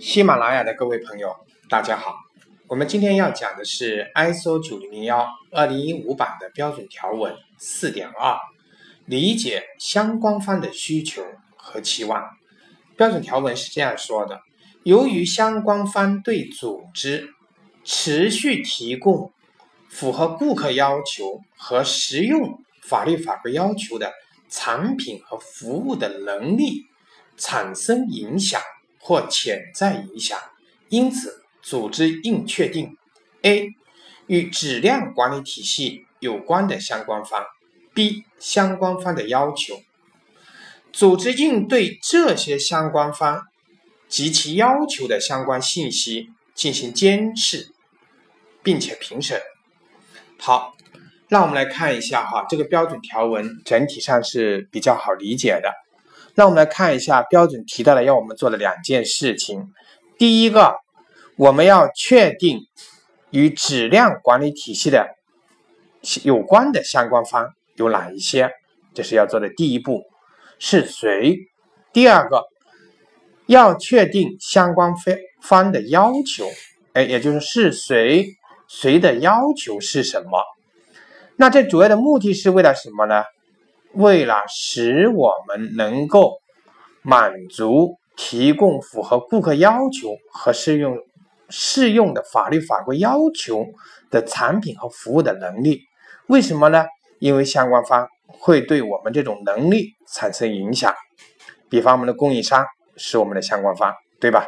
[0.00, 1.36] 喜马拉雅的各位朋友，
[1.68, 2.14] 大家好。
[2.68, 8.38] 我们今天要讲的是 ISO 九零零幺二零一五版的标准条文四点二，
[9.04, 11.22] 理解相关方的需求
[11.54, 12.24] 和期望。
[12.96, 14.40] 标准条文是这样说的：
[14.84, 17.34] 由于相关方对组织
[17.84, 19.30] 持续提供
[19.90, 24.10] 符合顾客要求和实用法律法规要求的
[24.48, 26.86] 产品和服务的能力
[27.36, 28.62] 产生影响。
[29.00, 30.38] 或潜在影响，
[30.88, 32.96] 因此组织应确定
[33.42, 33.74] ：a.
[34.26, 37.44] 与质量管理体系有关的相关方
[37.94, 38.22] ；b.
[38.38, 39.80] 相关方的要求。
[40.92, 43.46] 组织应对这些相关方
[44.08, 47.72] 及其要求的相关信息进行监视，
[48.62, 49.40] 并且评审。
[50.38, 50.76] 好，
[51.28, 55.72] 让我们来看一下哈，这个标准条文整体上是比较好理解的。
[56.34, 59.72] 让我们来看一下标准提到了要我们做的两件事情。
[60.18, 60.74] 第一个，
[61.36, 62.60] 我们要确定
[63.30, 65.08] 与质量管理体系的
[66.22, 68.50] 有关的相关方有哪一些，
[68.94, 70.02] 这是要做的第一步，
[70.58, 71.36] 是谁？
[71.92, 72.44] 第二个，
[73.46, 76.46] 要确定相关方方的要求，
[76.92, 78.26] 哎，也就是是谁，
[78.68, 80.42] 谁的要求是什么？
[81.36, 83.24] 那这主要的目的是为了什么呢？
[83.94, 86.38] 为了使我们能够
[87.02, 90.96] 满足提供符合顾客要求和适用
[91.48, 93.66] 适用的法律法规要求
[94.10, 95.80] 的产品和服务的能力，
[96.28, 96.86] 为什么呢？
[97.18, 100.94] 因为相关方会对我们这种能力产生影响。
[101.68, 102.64] 比方，我们的供应商
[102.96, 104.46] 是我们的相关方，对吧？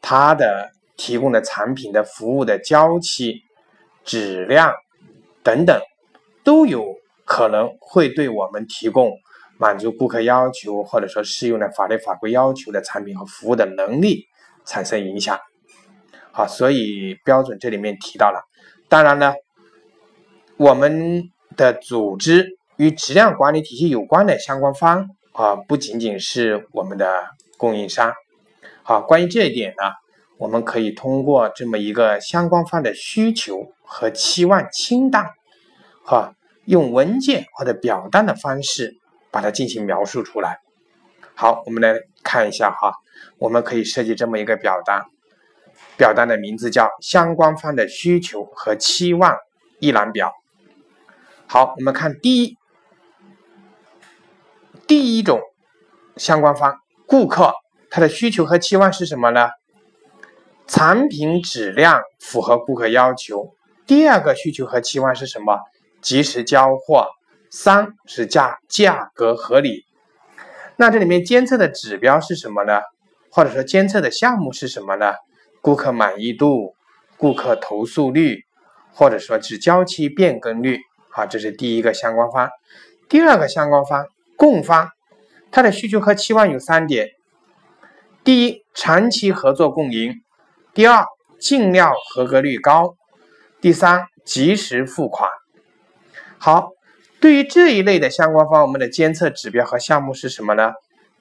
[0.00, 3.42] 他的提供的产品的服务的交期、
[4.04, 4.72] 质量
[5.42, 5.80] 等等
[6.42, 6.96] 都有。
[7.32, 9.12] 可能会对我们提供
[9.56, 14.24] 满足顾客要求或者说适用的法律法规要求的产品和服务的能力
[14.64, 15.38] 产生影响。
[16.32, 18.42] 好，所以标准这里面提到了。
[18.88, 19.32] 当然呢，
[20.56, 27.06] 我们的组织与质量管理体系有关的相关方啊，不仅仅是我们的
[27.56, 28.12] 供应商。
[28.82, 29.84] 好，关于这一点呢，
[30.36, 35.26] 我们可以通过这么一个相关方的需求和期望清单，
[36.02, 36.34] 哈。
[36.64, 38.96] 用文件或者表单的方式
[39.30, 40.58] 把它进行描述出来。
[41.34, 42.92] 好，我们来看一下哈，
[43.38, 45.04] 我们可以设计这么一个表单，
[45.96, 49.36] 表单的名字叫“相关方的需求和期望
[49.78, 50.32] 一览表”。
[51.48, 52.56] 好，我们看第一
[54.86, 55.40] 第一种
[56.16, 57.54] 相关方顾客，
[57.90, 59.48] 他的需求和期望是什么呢？
[60.66, 63.54] 产品质量符合顾客要求。
[63.86, 65.58] 第二个需求和期望是什么？
[66.00, 67.08] 及时交货，
[67.50, 69.84] 三是价价格合理。
[70.76, 72.80] 那这里面监测的指标是什么呢？
[73.30, 75.12] 或者说监测的项目是什么呢？
[75.60, 76.74] 顾客满意度、
[77.16, 78.44] 顾客投诉率，
[78.94, 80.80] 或者说是交期变更率。
[81.10, 82.48] 好，这是第一个相关方。
[83.08, 84.06] 第二个相关方
[84.36, 84.88] 供方，
[85.50, 87.10] 它的需求和期望有三点：
[88.24, 90.14] 第一，长期合作共赢；
[90.72, 91.04] 第二，
[91.38, 92.94] 进料合格率高；
[93.60, 95.28] 第三，及时付款。
[96.42, 96.70] 好，
[97.20, 100.72] 对于这一类的相关方，我们的监测指标和项目是什么呢？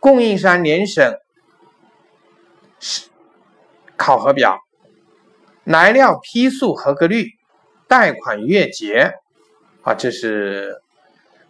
[0.00, 1.18] 供应商年审
[2.80, 3.06] 是
[3.96, 4.58] 考核表、
[5.62, 7.28] 来料批数合格率、
[7.86, 9.14] 贷款月结，
[9.82, 10.82] 啊，这是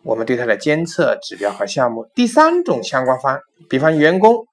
[0.02, 2.06] 我们对它的监测指标和项目。
[2.14, 4.46] 第三种相关方，比方员工，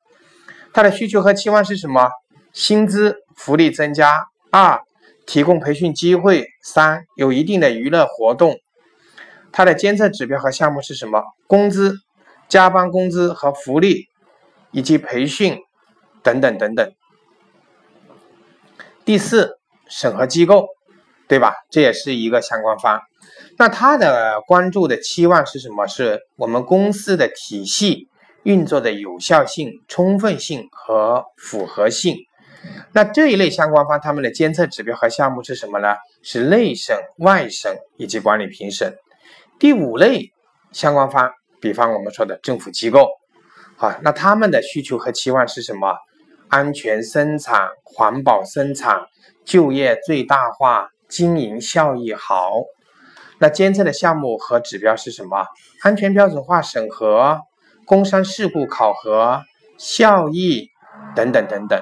[0.73, 2.09] 他的需求和期望是什么？
[2.53, 4.07] 薪资、福利增加；
[4.51, 4.79] 二，
[5.25, 8.55] 提供培训机会；三，有一定的娱乐活动。
[9.51, 11.21] 它的监测指标和项目是什么？
[11.47, 11.95] 工资、
[12.47, 14.07] 加班工资和福利，
[14.71, 15.59] 以及培训
[16.23, 16.91] 等等等等。
[19.03, 19.57] 第四，
[19.87, 20.67] 审核机构，
[21.27, 21.53] 对吧？
[21.69, 23.01] 这也是一个相关方。
[23.57, 25.85] 那他的关注的期望是什么？
[25.87, 28.07] 是我们公司的体系
[28.43, 32.15] 运作的有效性、充分性和符合性。
[32.93, 35.95] 那这一类相关方他们的监测指标和项目是什么呢？
[36.21, 38.95] 是内审、外审以及管理评审。
[39.61, 40.33] 第五类
[40.71, 41.31] 相关方，
[41.61, 43.07] 比方我们说的政府机构，
[43.77, 45.95] 啊，那他们的需求和期望是什么？
[46.49, 49.03] 安全生产、环保生产、
[49.45, 52.53] 就业最大化、经营效益好。
[53.37, 55.45] 那监测的项目和指标是什么？
[55.83, 57.39] 安全标准化审核、
[57.85, 59.43] 工伤事故考核、
[59.77, 60.69] 效益
[61.15, 61.79] 等等等等。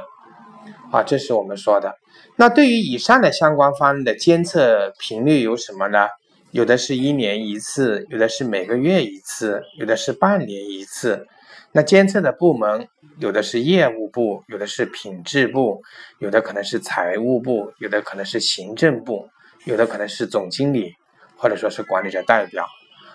[0.91, 1.95] 啊，这是我们说的。
[2.35, 6.09] 那对于以上的相关方的监测频率有什么呢？
[6.51, 11.27] 有的是一年一次，有的是每个月一次，有的是半年一次。
[11.71, 12.87] 那监测的部门
[13.19, 15.83] 有的是业务部，有的是品质部，
[16.17, 19.29] 有的可能是财务部，有的可能是行政部，
[19.65, 20.93] 有的可能是总经理，
[21.37, 22.65] 或者说是管理者代表。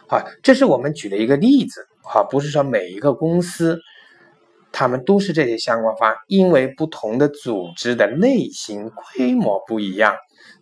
[0.09, 1.89] 好，这是我们举的一个例子。
[2.05, 3.81] 好，不是说每一个公司，
[4.71, 10.15] 他们都是这些相关方，因为不同的组织的类型、规模不一样，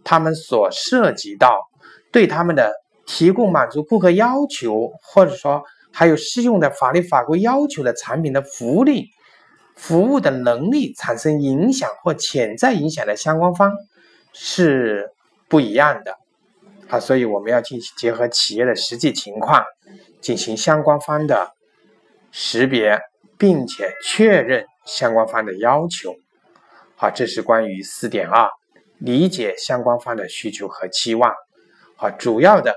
[0.03, 1.69] 他们所涉及到
[2.13, 2.73] 对他们的
[3.07, 5.65] 提供满足顾客要求，或者说。
[5.95, 9.11] 还有适用的法律法规要求的产品的福利、
[9.77, 13.75] 服务的能力产生影响或潜在影响的相关方
[14.33, 15.11] 是
[15.51, 16.17] 不一样的，
[16.89, 19.63] 啊，所以我们要进行结合企业的实际情况
[20.23, 21.53] 进行相关方的
[22.31, 22.99] 识别，
[23.37, 26.15] 并且确认相关方的要求。
[26.97, 28.49] 好，这是关于四点二
[28.99, 31.35] 理解相关方的需求和期望。
[32.03, 32.75] 啊，主要的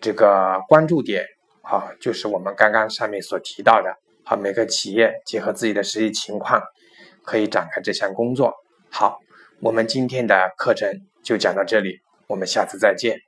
[0.00, 1.22] 这个关注点。
[1.60, 3.92] 啊，就是我们刚刚上面所提到的，
[4.24, 6.62] 好，每个企业结合自己的实际情况，
[7.24, 8.54] 可以展开这项工作。
[8.88, 9.18] 好，
[9.60, 10.88] 我们今天的课程
[11.24, 11.98] 就讲到这里，
[12.28, 13.18] 我们下次再见。